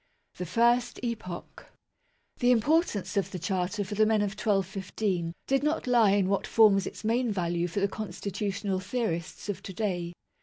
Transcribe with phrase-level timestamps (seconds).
[0.37, 1.67] THE FIRST EPOCH.
[2.39, 6.47] The importance of the Charter for the men of 1215 did not lie in what
[6.47, 10.13] forms its main value for the constitutional theorists of to day.